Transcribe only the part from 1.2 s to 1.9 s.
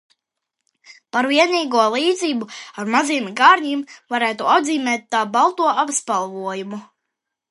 vienīgo